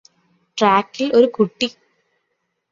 [0.57, 1.67] ട്രാക്കില് ഒരു കുട്ടി